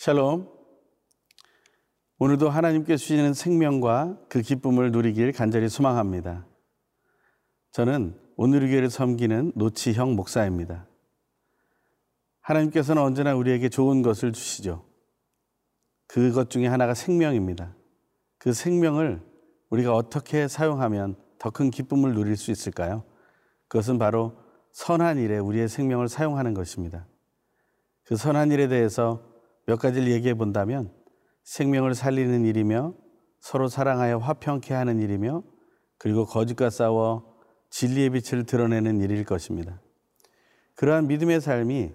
[0.00, 0.48] 샬롬.
[2.18, 6.46] 오늘도 하나님께 주시는 생명과 그 기쁨을 누리길 간절히 소망합니다.
[7.72, 10.86] 저는 오늘교회를 섬기는 노치형 목사입니다.
[12.40, 14.86] 하나님께서는 언제나 우리에게 좋은 것을 주시죠.
[16.06, 17.76] 그것 중에 하나가 생명입니다.
[18.38, 19.20] 그 생명을
[19.68, 23.04] 우리가 어떻게 사용하면 더 큰 기쁨을 누릴 수 있을까요?
[23.68, 24.38] 그것은 바로
[24.72, 27.06] 선한 일에 우리의 생명을 사용하는 것입니다.
[28.04, 29.29] 그 선한 일에 대해서
[29.70, 30.90] 몇 가지를 얘기해 본다면
[31.44, 32.92] 생명을 살리는 일이며
[33.38, 35.44] 서로 사랑하여 화평케 하는 일이며
[35.96, 37.36] 그리고 거짓과 싸워
[37.70, 39.80] 진리의 빛을 드러내는 일일 것입니다.
[40.74, 41.92] 그러한 믿음의 삶이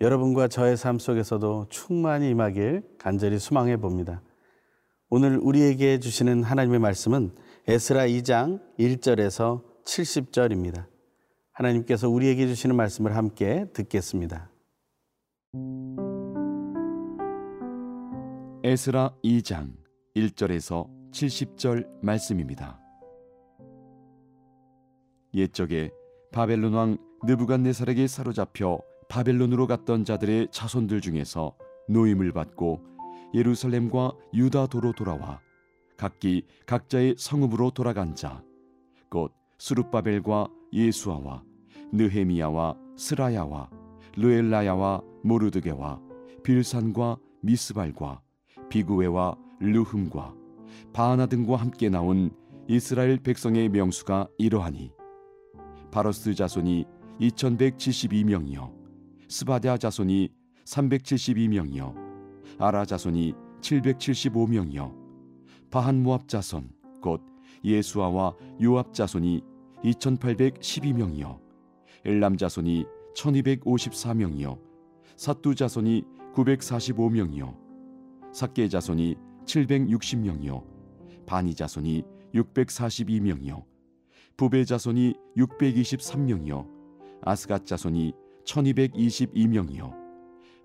[0.00, 4.20] 여러분과 저의 삶 속에서도 충만히 임하길 간절히 소망해 봅니다.
[5.10, 7.36] 오늘 우리에게 주시는 하나님의 말씀은
[7.68, 10.86] 에스라 2장 1절에서 70절입니다.
[11.52, 14.50] 하나님께서 우리에게 주시는 말씀을 함께 듣겠습니다.
[18.62, 19.72] 에스라 2장
[20.14, 22.78] 1절에서 70절 말씀입니다.
[25.32, 25.90] 옛적에
[26.30, 31.56] 바벨론 왕 느부갓네살에게 사로잡혀 바벨론으로 갔던 자들의 자손들 중에서
[31.88, 32.82] 노임을 받고
[33.32, 35.40] 예루살렘과 유다도로 돌아와
[35.96, 38.44] 각기 각자의 성읍으로 돌아간 자,
[39.08, 41.42] 곧 수룹바벨과 예수아와
[41.92, 43.70] 느헤미야와 스라야와
[44.16, 46.02] 르엘라야와 모르드게와
[46.44, 48.20] 빌산과 미스발과
[48.70, 50.34] 비구웨와 르흠과
[50.92, 52.30] 바하나 등과 함께 나온
[52.68, 54.92] 이스라엘 백성의 명수가 이러하니
[55.90, 56.86] 바로스 자손이
[57.20, 58.72] 2172명이요
[59.28, 60.30] 스바냐 자손이
[60.64, 61.94] 372명이요
[62.58, 64.94] 아라 자손이 775명이요
[65.70, 66.70] 바한 모압 자손
[67.02, 67.22] 곧
[67.64, 69.42] 예수아와 요압 자손이
[69.84, 71.40] 2812명이요
[72.04, 72.86] 엘람 자손이
[73.16, 74.58] 1254명이요
[75.16, 76.04] 사뚜 자손이
[76.34, 77.69] 945명이요
[78.32, 80.64] 삭계 자손이 760명이요.
[81.26, 82.04] 바니 자손이
[82.34, 83.64] 642명이요.
[84.36, 86.66] 부베 자손이 623명이요.
[87.22, 88.12] 아스갓 자손이
[88.44, 89.94] 1222명이요.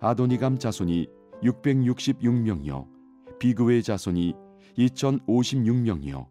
[0.00, 1.08] 아도니감 자손이
[1.42, 2.86] 666명이요.
[3.38, 4.34] 비그웨 자손이
[4.78, 6.26] 2056명이요.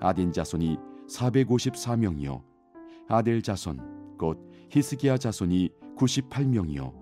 [0.00, 0.78] 아딘 자손이
[1.08, 2.42] 454명이요.
[3.08, 4.38] 아델 자손 곧
[4.70, 6.92] 히스기야 자손이 98명이요.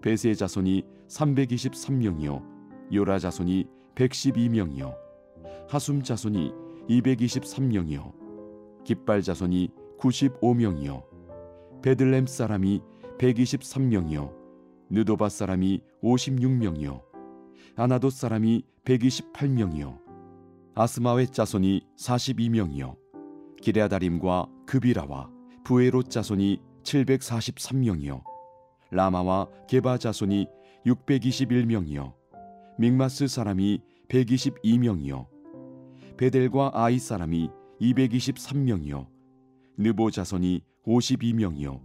[0.00, 2.57] 베세 자손이 323명이요
[2.92, 4.94] 요라 자손이 112명이요.
[5.68, 6.52] 하숨 자손이
[6.88, 8.12] 223명이요.
[8.84, 11.04] 깃발 자손이 95명이요.
[11.82, 12.80] 베들렘 사람이
[13.18, 14.32] 123명이요.
[14.90, 17.02] 느도바 사람이 56명이요.
[17.76, 19.98] 아나도 사람이 128명이요.
[20.74, 22.96] 아스마웨 자손이 42명이요.
[23.60, 25.30] 기레아다림과 그비라와
[25.64, 28.22] 부에로 자손이 743명이요.
[28.90, 30.46] 라마와 게바 자손이
[30.86, 32.17] 621명이요
[32.80, 35.26] 믹마스 사람이 122명이요.
[36.16, 37.50] 베델과 아이 사람이
[37.80, 39.08] 223명이요.
[39.78, 41.80] 느보 자손이 52명이요.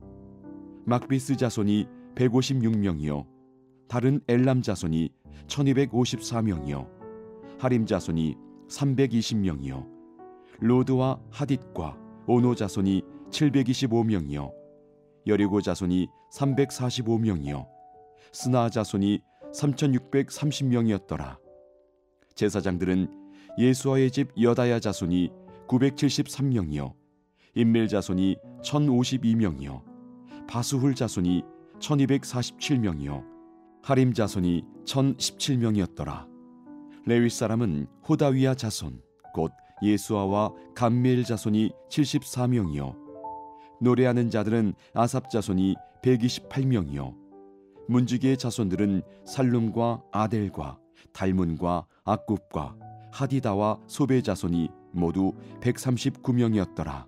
[0.86, 3.26] 막비스 자손이 156명이요.
[3.88, 5.10] 다른 엘람 자손이
[5.48, 6.88] 1254명이요.
[7.58, 8.36] 하림 자손이
[8.70, 9.88] 320명이요.
[10.60, 14.52] 로드와 하딧과 오노 자손이 725명이요.
[15.26, 17.66] 여리고 자손이 345명이요.
[18.32, 19.22] 스나 자손이
[19.54, 21.38] 3630명이었더라.
[22.36, 23.08] 제사장들은
[23.58, 25.32] 예수와의 집 여다야 자손이
[25.68, 26.94] 973명이요
[27.56, 29.84] 인멜 자손이 1052명이요
[30.48, 31.44] 바수훌 자손이
[31.80, 33.24] 1247명이요
[33.84, 36.28] 하림 자손이 1017명이었더라.
[37.06, 39.02] 레위 사람은 호다위야 자손
[39.34, 39.52] 곧
[39.84, 42.96] 예수아와 감미엘 자손이 74명이요
[43.82, 47.23] 노래하는 자들은 아삽 자손이 128명이요
[47.88, 50.80] 문지기의 자손들은 살룸과 아델과
[51.12, 52.76] 달문과 악굽과
[53.12, 57.06] 하디다와 소베 자손이 모두 139명이었더라.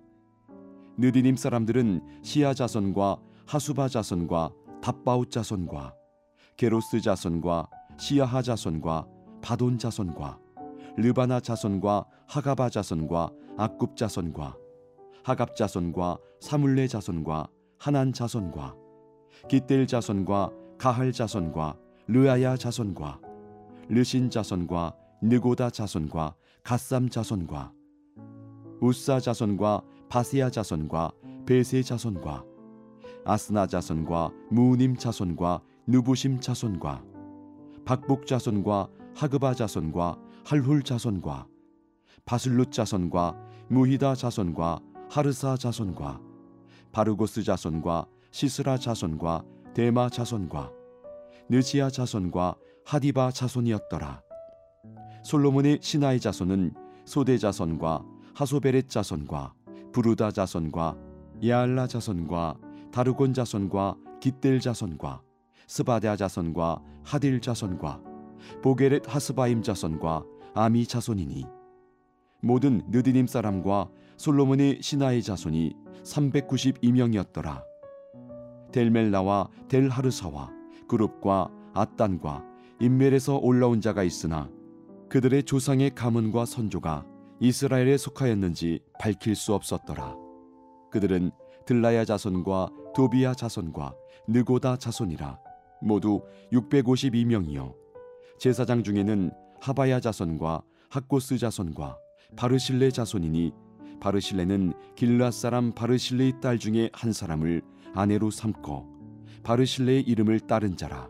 [0.98, 5.94] 느디님 사람들은 시아 자손과 하수바 자손과 답바우 자손과
[6.56, 7.68] 게로스 자손과
[7.98, 9.06] 시아하 자손과
[9.42, 10.38] 바돈 자손과
[10.96, 14.56] 르바나 자손과 하가바 자손과 악굽 자손과
[15.22, 18.74] 하갑 자손과 사물레 자손과 하난 자손과
[19.48, 21.76] 기델 자손과 가할 자손과
[22.06, 23.20] 르아야 자손과
[23.88, 27.72] 르신 자손과 느고다 자손과 갓삼 자손과
[28.80, 31.12] 우사 자손과 바세야 자손과
[31.46, 32.44] 베세 자손과
[33.24, 37.02] 아스나 자손과 무님 자손과 누부심 자손과
[37.84, 41.46] 박복 자손과 하그바 자손과 할훌 자손과
[42.24, 43.36] 바슬룻 자손과
[43.68, 46.20] 무히다 자손과 하르사 자손과
[46.92, 49.44] 바르고스 자손과 시스라 자손과
[49.76, 50.72] 데마 자손과
[51.50, 52.56] 느시아 자손과
[52.86, 54.22] 하디바 자손이었더라.
[55.22, 56.72] 솔로몬의 신하의 자손은
[57.04, 58.02] 소대 자손과
[58.32, 59.52] 하소베렛 자손과
[59.92, 60.96] 부르다 자손과
[61.46, 62.56] 야알라 자손과
[62.90, 65.20] 다르곤 자손과 깃델 자손과
[65.66, 68.00] 스바데 자손과 하딜 자손과
[68.62, 70.24] 보게렛 하스바임 자손과
[70.54, 71.44] 아미 자손이니
[72.40, 77.75] 모든 느디님 사람과 솔로몬의 신하의 자손이 392명이었더라.
[78.76, 80.52] 델멜라와 델하르사와
[80.86, 82.44] 그룹과 아단과
[82.78, 84.50] 인멜에서 올라온 자가 있으나
[85.08, 87.06] 그들의 조상의 가문과 선조가
[87.40, 90.14] 이스라엘에 속하였는지 밝힐 수 없었더라.
[90.90, 91.30] 그들은
[91.64, 93.94] 들라야 자손과 도비야 자손과
[94.28, 95.38] 느고다 자손이라
[95.80, 97.74] 모두 652명이요
[98.38, 99.30] 제사장 중에는
[99.62, 101.96] 하바야 자손과 학고스 자손과
[102.36, 103.52] 바르실레 자손이니
[104.00, 107.62] 바르실레는 길라 사람 바르실레의 딸 중에 한 사람을
[107.96, 108.94] 아내로 삼고
[109.42, 111.08] 바르실레의 이름을 따른 자라.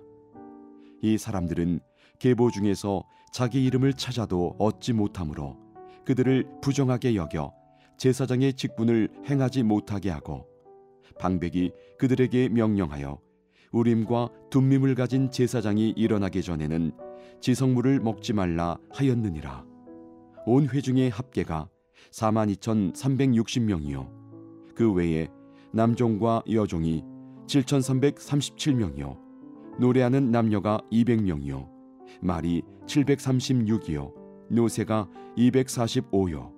[1.03, 1.81] 이 사람들은
[2.19, 5.59] 계보 중에서 자기 이름을 찾아도 얻지 못하므로
[6.05, 7.53] 그들을 부정하게 여겨
[7.99, 10.47] 제사장의 직분을 행하지 못하게 하고
[11.19, 13.19] 방백이 그들에게 명령하여
[13.73, 16.93] 우림과 둠밈을 가진 제사장이 일어나기 전에는
[17.41, 19.65] 지성물을 먹지 말라 하였느니라.
[20.47, 21.69] 온 회중의 합계가
[22.13, 24.09] 42,360명이요.
[24.75, 25.29] 그 외에
[25.73, 27.05] 남종과 여종이
[27.47, 29.19] 7,337명이요.
[29.79, 31.69] 노래하는 남녀가 200명이요.
[32.21, 34.13] 말이 736이요.
[34.49, 36.53] 노새가 245요.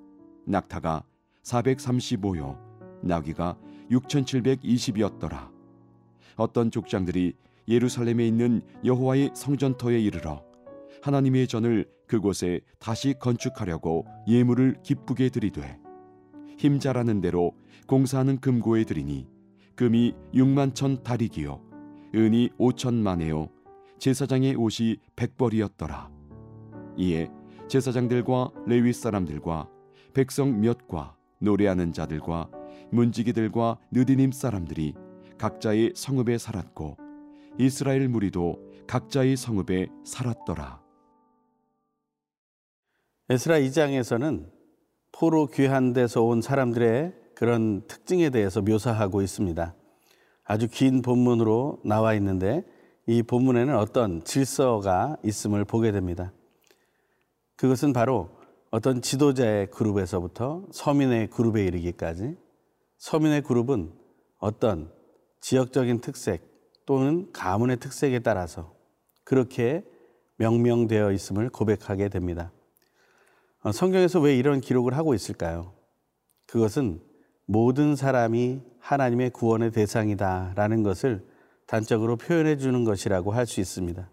[0.47, 1.05] 낙타가
[1.43, 2.59] 435요.
[3.03, 3.59] 나귀가
[3.91, 5.51] 6720이었더라.
[6.37, 7.35] 어떤 족장들이
[7.69, 10.43] 예루살렘에 있는 여호와의 성전터에 이르러
[11.03, 15.79] 하나님의 전을 그곳에 다시 건축하려고 예물을 기쁘게 드리되
[16.59, 17.55] 힘 잘하는 대로
[17.87, 19.29] 공사하는 금고에 드리니
[19.77, 21.63] 금이 6만 천 다리기요.
[22.15, 23.49] 은이 5천 만에요.
[23.99, 26.11] 제사장의 옷이 백벌이었더라.
[26.97, 27.31] 이에
[27.69, 29.69] 제사장들과 레위 사람들과
[30.13, 32.51] 백성 몇과 노래하는 자들과
[32.91, 34.95] 문지기들과 느디님 사람들이
[35.39, 36.97] 각자의 성읍에 살았고
[37.59, 38.59] 이스라엘 무리도
[38.89, 40.83] 각자의 성읍에 살았더라.
[43.29, 44.58] 에스라 2장에서는
[45.19, 49.75] 포로 귀한 데서 온 사람들의 그런 특징에 대해서 묘사하고 있습니다.
[50.45, 52.65] 아주 긴 본문으로 나와 있는데
[53.05, 56.33] 이 본문에는 어떤 질서가 있음을 보게 됩니다.
[57.57, 58.31] 그것은 바로
[58.71, 62.37] 어떤 지도자의 그룹에서부터 서민의 그룹에 이르기까지
[62.99, 63.91] 서민의 그룹은
[64.39, 64.93] 어떤
[65.41, 66.47] 지역적인 특색
[66.87, 68.73] 또는 가문의 특색에 따라서
[69.25, 69.83] 그렇게
[70.37, 72.53] 명명되어 있음을 고백하게 됩니다.
[73.63, 75.73] 어, 성경에서 왜 이런 기록을 하고 있을까요?
[76.47, 77.01] 그것은
[77.47, 81.27] 모든 사람이 하나님의 구원의 대상이다라는 것을
[81.67, 84.09] 단적으로 표현해 주는 것이라고 할 수 있습니다.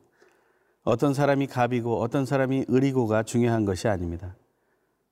[0.83, 4.35] 어떤 사람이 갑이고 어떤 사람이 을이고가 중요한 것이 아닙니다.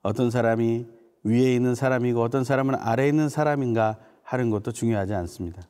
[0.02, 0.88] 어떤 사람이
[1.24, 5.62] 위에 있는 사람이고 어떤 사람은 아래에 있는 사람인가 하는 것도 중요하지 않습니다.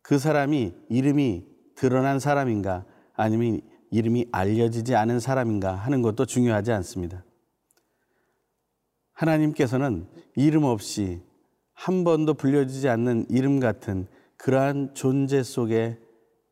[0.00, 1.44] 그 사람이 이름이
[1.74, 2.84] 드러난 사람인가
[3.14, 7.24] 아니면 이름이 알려지지 않은 사람인가 하는 것도 중요하지 않습니다.
[9.14, 11.20] 하나님께서는 이름 없이
[11.74, 15.98] 한 번도 불려지지 않는 이름 같은 그러한 존재 속에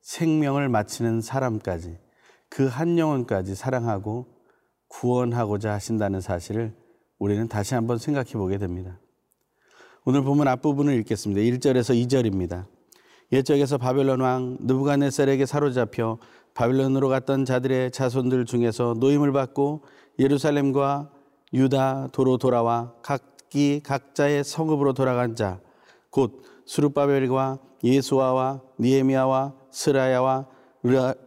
[0.02, 1.99] 생명을 바치는 사람까지
[2.49, 4.26] 그 한 영혼까지 사랑하고
[4.88, 6.75] 구원하고자 하신다는 사실을
[7.19, 8.99] 우리는 다시 한번 생각해 보게 됩니다.
[10.05, 11.40] 오늘 보면 앞부분을 읽겠습니다.
[11.43, 12.67] 1절에서 2절입니다.
[13.33, 16.19] 옛적에서 바벨론 왕 느부갓네살에게 사로잡혀
[16.55, 19.85] 바벨론으로 갔던 자들의 자손들 중에서 노임을 받고
[20.19, 21.12] 예루살렘과
[21.52, 25.61] 유다 도로 돌아와 각기 각자의 성읍으로 돌아간 자
[26.11, 30.47] 곧 수르바벨과 예수아와 니에미아와 스라야와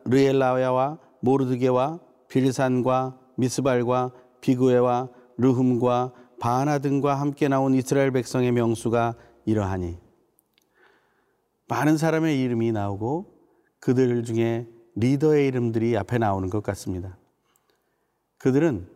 [0.05, 4.11] 르엘라야와 모르드게와 빌산과 미스발과
[4.41, 9.15] 비구에와 르흠과 바나 등과 함께 나온 이스라엘 백성의 명수가
[9.45, 9.97] 이러하니
[11.67, 13.33] 많은 사람의 이름이 나오고
[13.79, 17.17] 그들 중에 리더의 이름들이 앞에 나오는 것 같습니다.
[18.37, 18.87] 그들은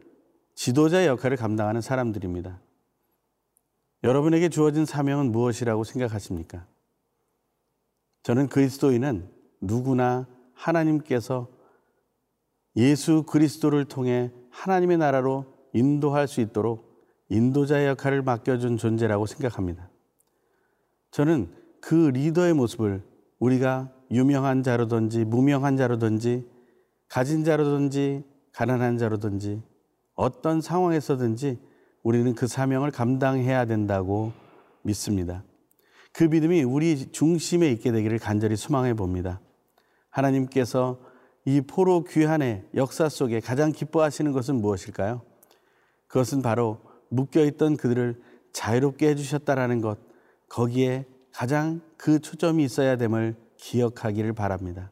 [0.58, 2.60] 지도자 역할을 감당하는 사람들입니다.
[4.04, 6.66] 여러분에게 주어진 사명은 무엇이라고 생각하십니까?
[8.24, 9.30] 저는 그리스도인은
[9.62, 11.48] 누구나 하나님께서
[12.76, 19.92] 예수 그리스도를 통해 하나님의 나라로 인도할 수 있도록 인도자의 역할을 맡겨준 존재라고 생각합니다.
[21.12, 23.04] 저는 그 리더의 모습을
[23.38, 26.50] 우리가 유명한 자로든지 무명한 자로든지
[27.08, 28.24] 가진 자로든지
[28.54, 29.62] 가난한 자로든지
[30.18, 31.60] 어떤 상황에서든지
[32.04, 34.34] 우리는 그 사명을 감당해야 된다고
[34.82, 35.44] 믿습니다.
[36.12, 39.40] 그 믿음이 우리 중심에 있게 되기를 간절히 소망해 봅니다.
[40.10, 41.00] 하나님께서
[41.46, 45.22] 이 포로 귀환의 역사 속에 가장 기뻐하시는 것은 무엇일까요?
[46.08, 48.20] 그것은 바로 묶여있던 그들을
[48.52, 50.00] 자유롭게 해주셨다라는 것,
[50.50, 54.92] 거기에 가장 그 초점이 있어야 됨을 기억하기를 바랍니다.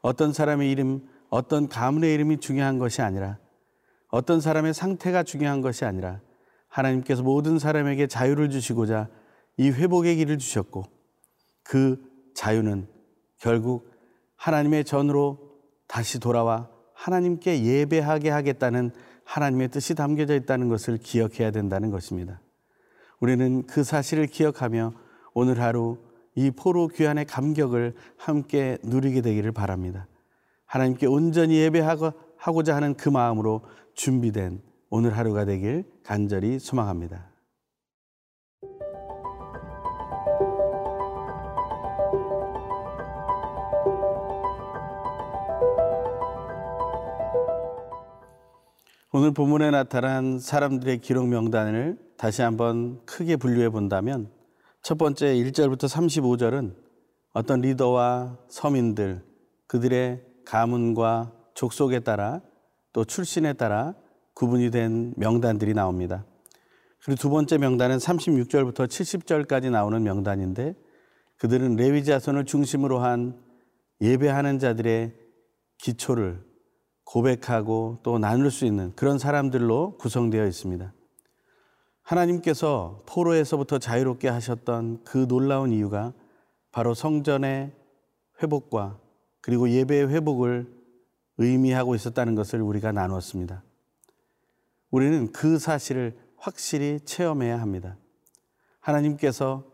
[0.00, 3.38] 어떤 사람의 이름, 어떤 가문의 이름이 중요한 것이 아니라
[4.12, 6.20] 어떤 사람의 상태가 중요한 것이 아니라
[6.68, 9.08] 하나님께서 모든 사람에게 자유를 주시고자
[9.56, 10.84] 이 회복의 길을 주셨고
[11.62, 11.98] 그
[12.34, 12.88] 자유는
[13.38, 13.90] 결국
[14.36, 15.38] 하나님의 전으로
[15.88, 18.90] 다시 돌아와 하나님께 예배하게 하겠다는
[19.24, 22.42] 하나님의 뜻이 담겨져 있다는 것을 기억해야 된다는 것입니다.
[23.18, 24.92] 우리는 그 사실을 기억하며
[25.32, 25.96] 오늘 하루
[26.34, 30.06] 이 포로 귀환의 감격을 함께 누리게 되기를 바랍니다.
[30.66, 33.62] 하나님께 온전히 예배하고자 하는 그 마음으로
[33.94, 37.32] 준비된 오늘 하루가 되길 간절히 소망합니다.
[49.14, 54.30] 오늘 본문에 나타난 사람들의 기록 명단을 다시 한번 크게 분류해 본다면
[54.82, 56.74] 첫 번째 1절부터 35절은
[57.34, 59.22] 어떤 리더와 서민들
[59.66, 62.40] 그들의 가문과 족속에 따라
[62.92, 63.94] 또 출신에 따라
[64.34, 66.24] 구분이 된 명단들이 나옵니다.
[67.04, 70.74] 그리고 두 번째 명단은 36절부터 70절까지 나오는 명단인데
[71.38, 73.40] 그들은 레위 자손을 중심으로 한
[74.00, 75.14] 예배하는 자들의
[75.78, 76.44] 기초를
[77.04, 80.92] 고백하고 또 나눌 수 있는 그런 사람들로 구성되어 있습니다.
[82.02, 86.12] 하나님께서 포로에서부터 자유롭게 하셨던 그 놀라운 이유가
[86.70, 87.72] 바로 성전의
[88.42, 88.98] 회복과
[89.40, 90.81] 그리고 예배의 회복을
[91.38, 93.62] 의미하고 있었다는 것을 우리가 나누었습니다.
[94.90, 97.96] 우리는 그 사실을 확실히 체험해야 합니다.
[98.80, 99.64] 하나님께서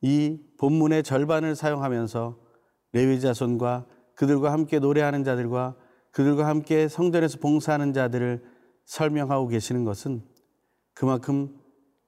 [0.00, 2.38] 이 본문의 절반을 사용하면서
[2.92, 5.76] 레위 자손과 그들과 함께 노래하는 자들과
[6.10, 8.42] 그들과 함께 성전에서 봉사하는 자들을
[8.84, 10.22] 설명하고 계시는 것은
[10.94, 11.56] 그만큼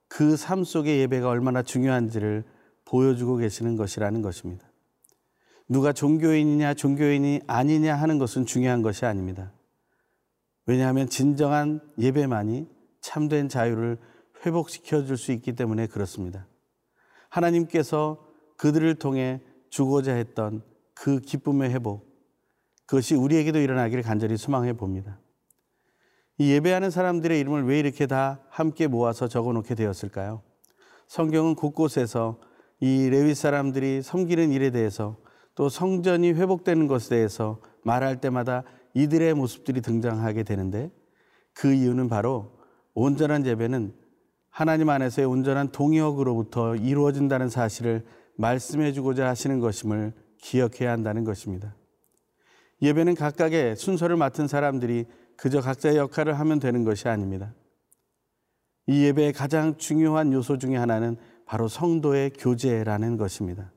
[0.08, 2.44] 그 삶 속의 예배가 얼마나 중요한지를
[2.84, 4.69] 보여주고 계시는 것이라는 것입니다.
[5.70, 9.52] 누가 종교인이냐 종교인이 아니냐 하는 것은 중요한 것이 아닙니다.
[10.66, 12.66] 왜냐하면 진정한 예배만이
[13.00, 13.96] 참된 자유를
[14.44, 16.48] 회복시켜 줄 수 있기 때문에 그렇습니다.
[17.28, 22.04] 하나님께서 그들을 통해 주고자 했던 그 기쁨의 회복,
[22.86, 25.20] 그것이 우리에게도 일어나기를 간절히 소망해 봅니다.
[26.38, 30.42] 이 예배하는 사람들의 이름을 왜 이렇게 다 함께 모아서 적어 놓게 되었을까요?
[31.06, 32.40] 성경은 곳곳에서
[32.80, 35.16] 이 레위 사람들이 섬기는 일에 대해서
[35.60, 38.62] 또 성전이 회복되는 것에 대해서 말할 때마다
[38.94, 40.90] 이들의 모습들이 등장하게 되는데
[41.52, 42.56] 그 이유는 바로
[42.94, 43.92] 온전한 예배는
[44.48, 51.76] 하나님 안에서의 온전한 동역으로부터 이루어진다는 사실을 말씀해 주고자 하시는 것임을 기억해야 한다는 것입니다.
[52.80, 55.04] 예배는 각각의 순서를 맡은 사람들이
[55.36, 57.52] 그저 각자의 역할을 하면 되는 것이 아닙니다.
[58.86, 63.70] 이 예배의 가장 중요한 요소 중의 하나는 바로 성도의 교제라는 것입니다.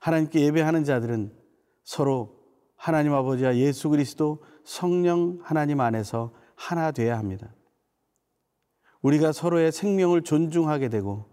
[0.00, 1.32] 하나님께 예배하는 자들은
[1.84, 2.40] 서로
[2.76, 7.54] 하나님 아버지와 예수 그리스도 성령 하나님 안에서 하나 되어야 합니다.
[9.02, 11.26] 우리가 서로의 생명을 존중하게 되고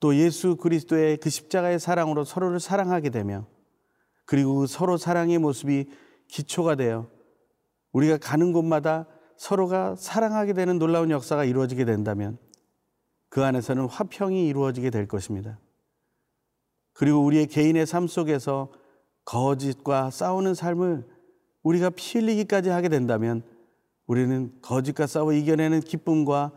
[0.00, 3.46] 또 예수 그리스도의 그 십자가의 사랑으로 서로를 사랑하게 되며
[4.26, 5.86] 그리고 그 서로 사랑의 모습이
[6.28, 7.08] 기초가 되어
[7.92, 12.38] 우리가 가는 곳마다 서로가 사랑하게 되는 놀라운 역사가 이루어지게 된다면
[13.28, 15.58] 그 안에서는 화평이 이루어지게 될 것입니다.
[16.94, 18.72] 그리고 우리의 개인의 삶 속에서
[19.24, 21.06] 거짓과 싸우는 삶을
[21.62, 23.42] 우리가 피 흘리기까지 하게 된다면
[24.06, 26.52] 우리는 거짓과 싸워 이겨내는 기쁨과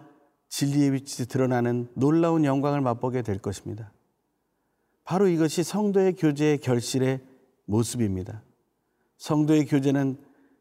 [0.49, 3.91] 진리의 빛이 드러나는 놀라운 영광을 맛보게 될 것입니다.
[5.03, 7.21] 바로 이것이 성도의 교제의 결실의
[7.65, 8.43] 모습입니다.
[9.17, 10.17] 성도의 교제는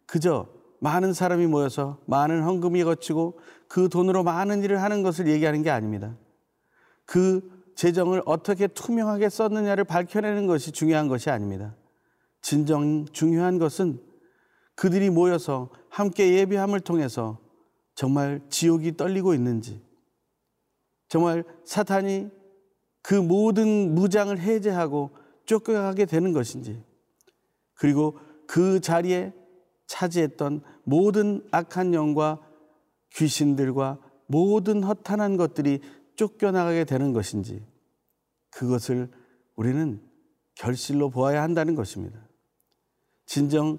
[0.07, 0.49] 그저
[0.81, 6.17] 많은 사람이 모여서 많은 헌금이 거치고 그 돈으로 많은 일을 하는 것을 얘기하는 게 아닙니다.
[7.05, 11.77] 그 재정을 어떻게 투명하게 썼느냐를 밝혀내는 것이 중요한 것이 아닙니다.
[12.41, 14.01] 진정 중요한 것은
[14.75, 17.39] 그들이 모여서 함께 예배함을 통해서
[17.95, 19.83] 정말 지옥이 떨리고 있는지,
[21.09, 22.29] 정말 사탄이
[23.03, 25.11] 그 모든 무장을 해제하고
[25.45, 26.83] 쫓겨가게 되는 것인지,
[27.75, 29.33] 그리고 그 자리에
[29.87, 32.41] 차지했던 모든 악한 영과
[33.15, 35.81] 귀신들과 모든 허탄한 것들이
[36.17, 37.65] 쫓겨나가게 되는 것인지
[38.51, 39.11] 그것을
[39.55, 40.01] 우리는
[40.55, 42.27] 결실로 보아야 한다는 것입니다.
[43.27, 43.79] 진정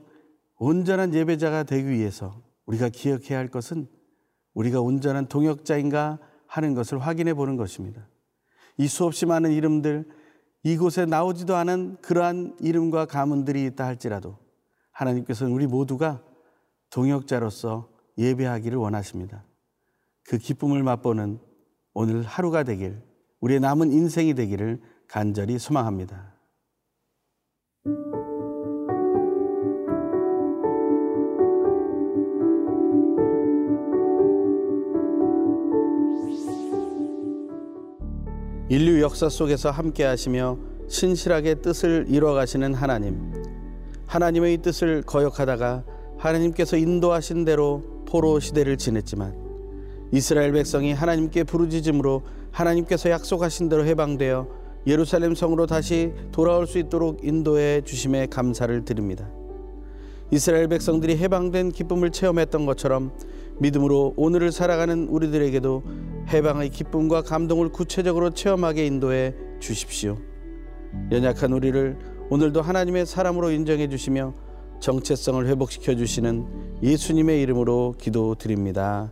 [0.57, 3.87] 온전한 예배자가 되기 위해서 우리가 기억해야 할 것은
[4.53, 8.07] 우리가 온전한 동역자인가 하는 것을 확인해 보는 것입니다.
[8.77, 10.07] 이 수없이 많은 이름들,
[10.63, 14.37] 이곳에 나오지도 않은 그러한 이름과 가문들이 있다 할지라도
[14.91, 16.23] 하나님께서는 우리 모두가
[16.89, 19.43] 동역자로서 예배하기를 원하십니다.
[20.23, 21.39] 그 기쁨을 맛보는
[21.99, 23.01] 오늘 하루가 되길,
[23.39, 26.31] 우리의 남은 인생이 되기를 간절히 소망합니다.
[38.69, 43.33] 인류 역사 속에서 함께 하시며 신실하게 뜻을 이뤄 가시는 하나님.
[44.05, 45.83] 하나님의 뜻을 거역하다가
[46.19, 49.46] 하나님께서 인도하신 대로 포로 시대를 지냈지만
[50.11, 54.47] 이스라엘 백성이 하나님께 부르짖음으로 하나님께서 약속하신 대로 해방되어
[54.87, 59.29] 예루살렘 성으로 다시 돌아올 수 있도록 인도해 주심에 감사를 드립니다.
[60.31, 63.11] 이스라엘 백성들이 해방된 기쁨을 체험했던 것처럼
[63.59, 65.83] 믿음으로 오늘을 살아가는 우리들에게도
[66.29, 70.17] 해방의 기쁨과 감동을 구체적으로 체험하게 인도해 주십시오.
[71.11, 71.97] 연약한 우리를
[72.29, 74.33] 오늘도 하나님의 사람으로 인정해 주시며
[74.79, 76.45] 정체성을 회복시켜 주시는
[76.83, 79.11] 예수님의 이름으로 기도드립니다.